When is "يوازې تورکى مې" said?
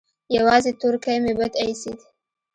0.37-1.33